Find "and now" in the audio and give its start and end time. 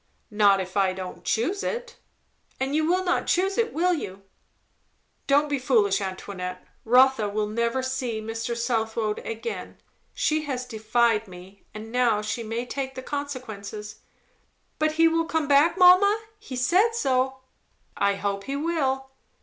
11.71-12.23